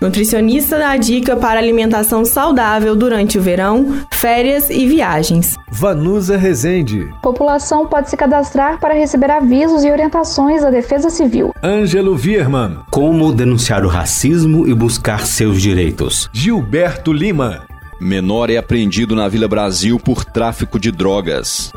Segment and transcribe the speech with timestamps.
[0.00, 5.56] Nutricionista dá dica para alimentação saudável durante o verão, férias e viagens.
[5.70, 7.12] Vanusa Rezende.
[7.20, 11.52] População pode se cadastrar para receber avisos e orientações da Defesa Civil.
[11.62, 12.78] Ângelo Vierman.
[12.90, 16.30] Como denunciar o racismo e buscar seus direitos.
[16.32, 17.62] Gilberto Lima.
[18.00, 21.72] Menor é apreendido na Vila Brasil por tráfico de drogas.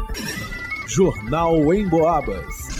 [0.87, 2.70] Jornal em Boabas.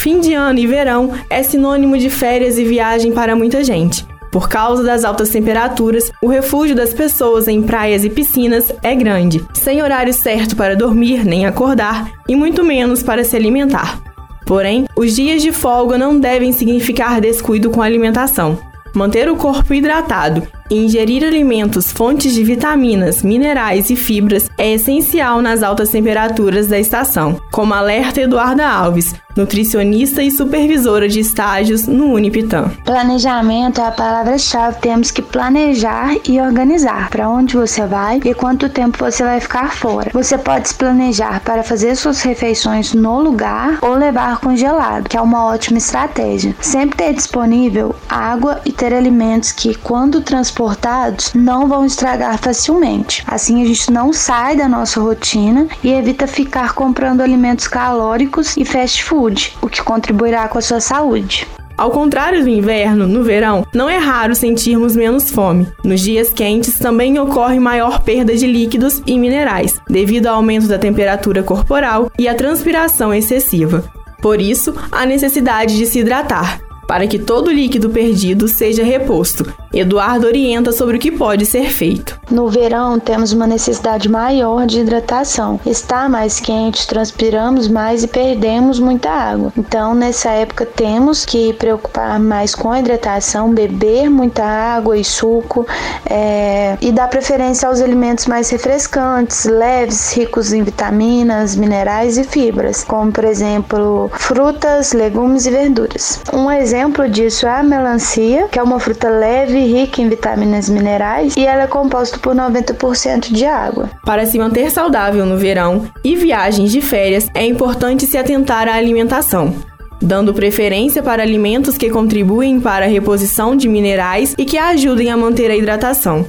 [0.00, 4.06] Fim de ano e verão é sinônimo de férias e viagem para muita gente.
[4.32, 9.44] Por causa das altas temperaturas, o refúgio das pessoas em praias e piscinas é grande,
[9.52, 14.00] sem horário certo para dormir nem acordar e muito menos para se alimentar.
[14.46, 18.58] Porém, os dias de folga não devem significar descuido com a alimentação.
[18.94, 25.42] Manter o corpo hidratado e ingerir alimentos fontes de vitaminas, minerais e fibras é essencial
[25.42, 32.12] nas altas temperaturas da estação, como alerta Eduarda Alves, nutricionista e supervisora de estágios no
[32.12, 32.70] Unipitam.
[32.84, 34.78] Planejamento é a palavra-chave.
[34.80, 39.74] Temos que planejar e organizar para onde você vai e quanto tempo você vai ficar
[39.74, 40.10] fora.
[40.12, 45.20] Você pode se planejar para fazer suas refeições no lugar ou levar congelado, que é
[45.20, 46.54] uma ótima estratégia.
[46.60, 53.22] Sempre ter disponível água e ter alimentos que, quando transportados, não vão estragar facilmente.
[53.26, 58.64] Assim a gente não sai da nossa rotina e evita ficar comprando alimentos calóricos e
[58.64, 61.46] fast food saúde, o que contribuirá com a sua saúde.
[61.76, 65.66] Ao contrário do inverno, no verão, não é raro sentirmos menos fome.
[65.84, 70.78] Nos dias quentes também ocorre maior perda de líquidos e minerais, devido ao aumento da
[70.78, 73.84] temperatura corporal e à transpiração excessiva.
[74.22, 76.60] Por isso, a necessidade de se hidratar,
[76.90, 79.54] para que todo líquido perdido seja reposto.
[79.72, 82.18] Eduardo orienta sobre o que pode ser feito.
[82.28, 85.60] No verão, temos uma necessidade maior de hidratação.
[85.64, 89.52] Está mais quente, transpiramos mais e perdemos muita água.
[89.56, 95.64] Então, nessa época, temos que preocupar mais com a hidratação, beber muita água e suco
[96.04, 102.82] é, e dar preferência aos alimentos mais refrescantes, leves, ricos em vitaminas, minerais e fibras,
[102.82, 106.20] como por exemplo frutas, legumes e verduras.
[106.32, 110.08] Um exemplo exemplo disso é a melancia, que é uma fruta leve e rica em
[110.08, 113.90] vitaminas e minerais, e ela é composta por 90% de água.
[114.02, 118.74] Para se manter saudável no verão e viagens de férias, é importante se atentar à
[118.74, 119.54] alimentação
[120.02, 125.16] dando preferência para alimentos que contribuem para a reposição de minerais e que ajudem a
[125.16, 126.24] manter a hidratação.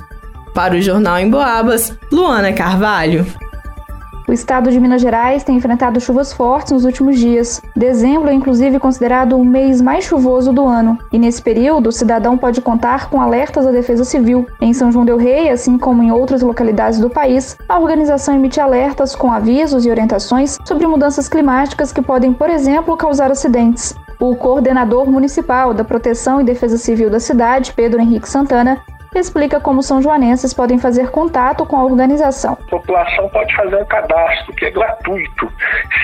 [0.53, 3.25] Para o Jornal em Boabas, Luana Carvalho.
[4.27, 7.61] O estado de Minas Gerais tem enfrentado chuvas fortes nos últimos dias.
[7.75, 12.37] Dezembro é inclusive considerado o mês mais chuvoso do ano, e nesse período o cidadão
[12.37, 14.45] pode contar com alertas da Defesa Civil.
[14.61, 18.59] Em São João del Rei, assim como em outras localidades do país, a organização emite
[18.59, 23.95] alertas com avisos e orientações sobre mudanças climáticas que podem, por exemplo, causar acidentes.
[24.19, 28.77] O coordenador municipal da Proteção e Defesa Civil da cidade, Pedro Henrique Santana,
[29.19, 32.53] explica como são joanenses podem fazer contato com a organização.
[32.53, 35.51] A população pode fazer um cadastro que é gratuito,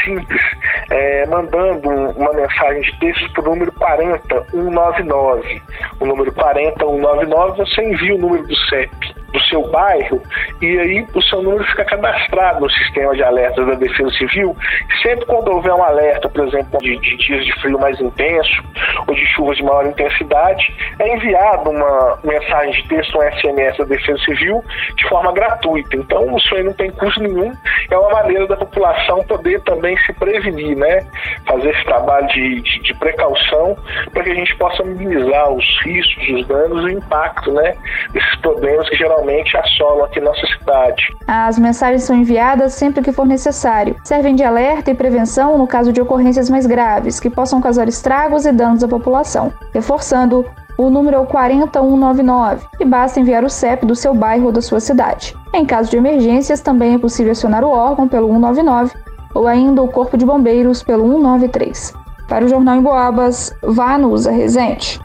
[0.04, 0.42] simples,
[0.90, 5.62] é, mandando uma mensagem de texto para o número 40199.
[6.00, 10.22] O número 40199 você envia o número do CEP do seu bairro
[10.62, 14.56] e aí o seu número fica cadastrado no sistema de alertas da Defesa Civil.
[15.02, 18.64] Sempre quando houver um alerta, por exemplo, de, de dias de frio mais intenso
[19.08, 23.86] ou de chuvas de maior intensidade, é enviado uma mensagem de texto, um SMS da
[23.86, 24.64] Defesa Civil,
[24.96, 25.96] de forma gratuita.
[25.96, 27.54] Então, isso aí não tem custo nenhum,
[27.90, 31.06] é uma maneira da população poder também se prevenir, né?
[31.46, 33.78] Fazer esse trabalho de, de, de precaução
[34.12, 37.76] para que a gente possa minimizar os riscos, os danos e o impacto, né?
[38.12, 41.04] Desses problemas que geralmente atualmente assolam aqui nossa cidade.
[41.28, 43.96] As mensagens são enviadas sempre que for necessário.
[44.04, 48.46] Servem de alerta e prevenção no caso de ocorrências mais graves, que possam causar estragos
[48.46, 49.52] e danos à população.
[49.74, 50.46] Reforçando,
[50.78, 54.62] o número é o 40199 e basta enviar o CEP do seu bairro ou da
[54.62, 55.36] sua cidade.
[55.54, 58.94] Em caso de emergências, também é possível acionar o órgão pelo 199
[59.34, 61.94] ou ainda o Corpo de Bombeiros pelo 193.
[62.28, 65.00] Para o Jornal em Boabas, vá no Resente.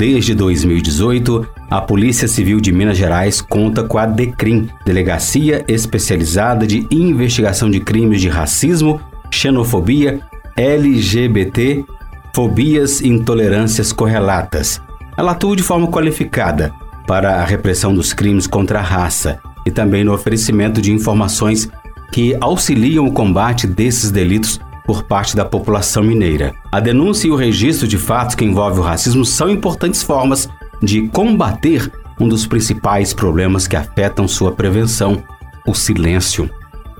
[0.00, 6.86] Desde 2018, a Polícia Civil de Minas Gerais conta com a DECRIM, Delegacia Especializada de
[6.90, 8.98] Investigação de Crimes de Racismo,
[9.30, 10.18] Xenofobia,
[10.56, 11.84] LGBT,
[12.34, 14.80] Fobias e Intolerâncias Correlatas.
[15.18, 16.72] Ela atua de forma qualificada
[17.06, 21.68] para a repressão dos crimes contra a raça e também no oferecimento de informações
[22.10, 26.54] que auxiliam o combate desses delitos por parte da população mineira.
[26.70, 30.48] A denúncia e o registro de fatos que envolvem o racismo são importantes formas
[30.82, 35.22] de combater um dos principais problemas que afetam sua prevenção,
[35.66, 36.50] o silêncio.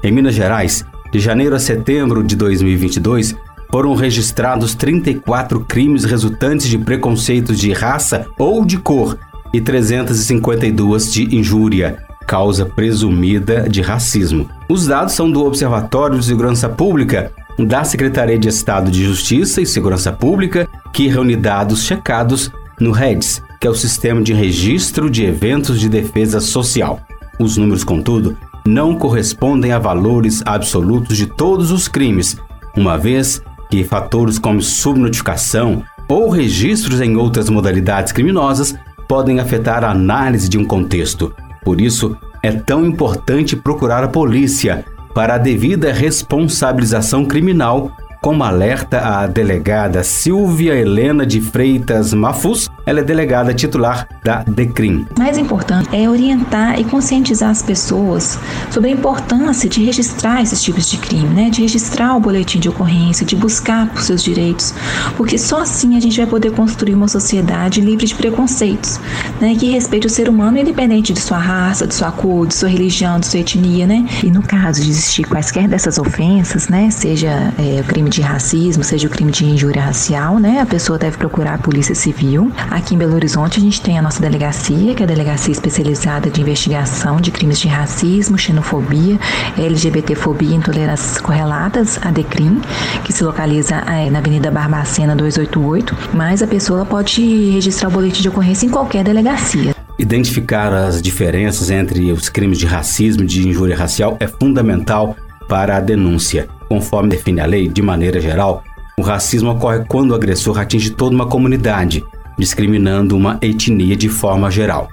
[0.02, 3.34] Em Minas Gerais, de janeiro a setembro de 2022,
[3.70, 9.18] foram registrados 34 crimes resultantes de preconceitos de raça ou de cor
[9.52, 14.48] e 352 de injúria, causa presumida de racismo.
[14.68, 17.32] Os dados são do Observatório de Segurança Pública
[17.64, 23.42] da Secretaria de Estado de Justiça e Segurança Pública, que reúne dados checados no REDS,
[23.60, 27.00] que é o Sistema de Registro de Eventos de Defesa Social.
[27.38, 28.36] Os números, contudo,
[28.66, 32.36] não correspondem a valores absolutos de todos os crimes,
[32.76, 38.74] uma vez que fatores como subnotificação ou registros em outras modalidades criminosas
[39.08, 41.34] podem afetar a análise de um contexto.
[41.64, 44.84] Por isso, é tão importante procurar a polícia
[45.14, 47.90] para a devida responsabilização criminal
[48.20, 55.06] como alerta a delegada Silvia Helena de Freitas Mafus, ela é delegada titular da DECRIM.
[55.16, 58.36] Mais importante é orientar e conscientizar as pessoas
[58.68, 61.50] sobre a importância de registrar esses tipos de crime, né?
[61.50, 64.74] de registrar o boletim de ocorrência, de buscar por seus direitos,
[65.16, 69.00] porque só assim a gente vai poder construir uma sociedade livre de preconceitos,
[69.40, 69.54] né?
[69.54, 73.20] que respeite o ser humano independente de sua raça, de sua cor, de sua religião,
[73.20, 73.86] de sua etnia.
[73.86, 74.04] Né?
[74.24, 76.90] E no caso de existir quaisquer dessas ofensas, né?
[76.90, 80.60] seja é, o crime de racismo, seja o crime de injúria racial, né?
[80.60, 82.50] a pessoa deve procurar a polícia civil.
[82.80, 86.30] Aqui em Belo Horizonte a gente tem a nossa delegacia, que é a Delegacia Especializada
[86.30, 89.20] de Investigação de Crimes de Racismo, Xenofobia,
[89.58, 92.58] LGBTfobia e Intolerâncias Correlatas, a DECRIM,
[93.04, 98.22] que se localiza é, na Avenida Barbacena 288, mas a pessoa pode registrar o boletim
[98.22, 99.76] de ocorrência em qualquer delegacia.
[99.98, 105.14] Identificar as diferenças entre os crimes de racismo e de injúria racial é fundamental
[105.46, 106.48] para a denúncia.
[106.66, 108.64] Conforme define a lei, de maneira geral,
[108.98, 112.02] o racismo ocorre quando o agressor atinge toda uma comunidade,
[112.40, 114.88] discriminando uma etnia de forma geral.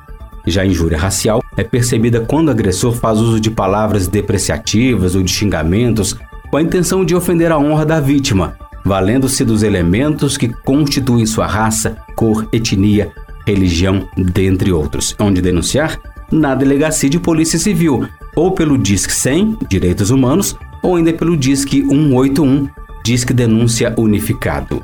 [0.45, 5.23] Já a injúria racial é percebida quando o agressor faz uso de palavras depreciativas ou
[5.23, 6.15] de xingamentos
[6.51, 11.47] com a intenção de ofender a honra da vítima, valendo-se dos elementos que constituem sua
[11.47, 13.11] raça, cor, etnia,
[13.45, 15.15] religião, dentre outros.
[15.19, 15.99] Onde denunciar?
[16.31, 21.81] Na Delegacia de Polícia Civil, ou pelo DISC 100, Direitos Humanos, ou ainda pelo DISC
[21.81, 22.67] 181,
[23.03, 24.83] Disque Denúncia Unificado.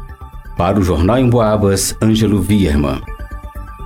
[0.58, 3.02] Para o Jornal em Boabas, Ângelo Vierman.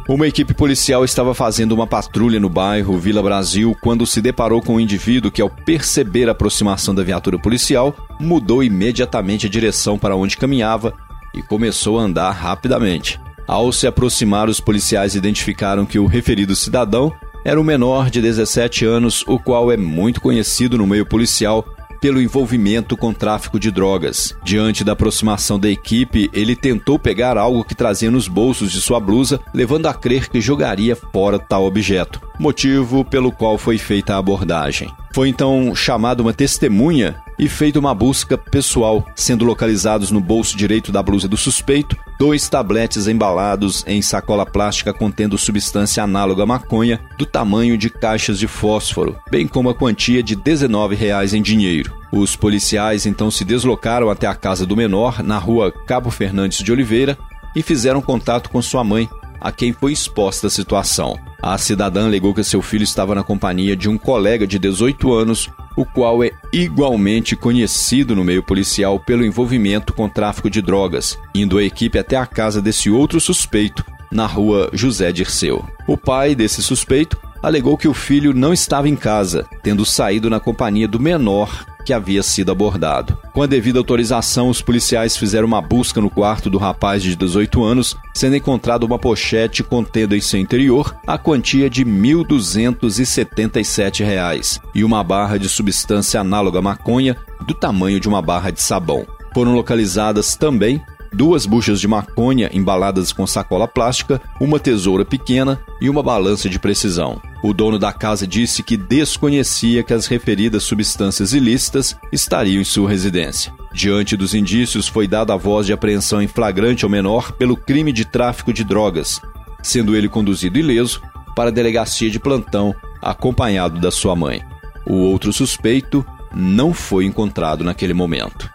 [0.07, 4.75] Uma equipe policial estava fazendo uma patrulha no bairro Vila Brasil quando se deparou com
[4.75, 10.15] um indivíduo que, ao perceber a aproximação da viatura policial, mudou imediatamente a direção para
[10.15, 10.93] onde caminhava
[11.33, 13.19] e começou a andar rapidamente.
[13.47, 17.13] Ao se aproximar, os policiais identificaram que o referido cidadão
[17.45, 21.65] era um menor de 17 anos, o qual é muito conhecido no meio policial
[21.99, 24.35] pelo envolvimento com tráfico de drogas.
[24.43, 28.99] Diante da aproximação da equipe, ele tentou pegar algo que trazia nos bolsos de sua
[28.99, 34.17] blusa, levando a crer que jogaria fora tal objeto, motivo pelo qual foi feita a
[34.17, 34.89] abordagem.
[35.13, 40.91] Foi então chamada uma testemunha e feita uma busca pessoal, sendo localizados no bolso direito
[40.91, 46.99] da blusa do suspeito dois tabletes embalados em sacola plástica contendo substância análoga à maconha
[47.17, 51.95] do tamanho de caixas de fósforo, bem como a quantia de R$19 em dinheiro.
[52.11, 56.71] Os policiais então se deslocaram até a casa do menor, na rua Cabo Fernandes de
[56.71, 57.17] Oliveira,
[57.55, 61.17] e fizeram contato com sua mãe, a quem foi exposta a situação.
[61.41, 65.49] A cidadã alegou que seu filho estava na companhia de um colega de 18 anos,
[65.77, 71.59] o qual é igualmente conhecido no meio policial pelo envolvimento com tráfico de drogas, indo
[71.59, 75.63] a equipe até a casa desse outro suspeito, na rua José Dirceu.
[75.87, 80.39] O pai desse suspeito alegou que o filho não estava em casa, tendo saído na
[80.39, 83.17] companhia do menor que havia sido abordado.
[83.33, 87.63] Com a devida autorização, os policiais fizeram uma busca no quarto do rapaz de 18
[87.63, 94.83] anos, sendo encontrada uma pochete contendo em seu interior a quantia de R$ 1.277 e
[94.83, 97.15] uma barra de substância análoga à maconha
[97.47, 99.07] do tamanho de uma barra de sabão.
[99.33, 100.81] Foram localizadas também
[101.13, 106.59] duas buchas de maconha embaladas com sacola plástica, uma tesoura pequena e uma balança de
[106.59, 107.21] precisão.
[107.43, 112.89] O dono da casa disse que desconhecia que as referidas substâncias ilícitas estariam em sua
[112.89, 113.53] residência.
[113.71, 117.93] Diante dos indícios, foi dada a voz de apreensão em flagrante ao menor pelo crime
[117.93, 119.21] de tráfico de drogas,
[119.61, 121.01] sendo ele conduzido ileso
[121.35, 124.41] para a delegacia de plantão, acompanhado da sua mãe.
[124.85, 126.03] O outro suspeito
[126.33, 128.49] não foi encontrado naquele momento.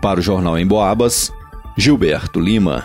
[0.00, 1.32] Para o jornal em Boabas,
[1.76, 2.84] Gilberto Lima.